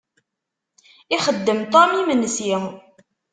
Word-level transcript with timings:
Ixeddem 1.15 1.61
Tom 1.71 1.89
imensi. 2.13 2.51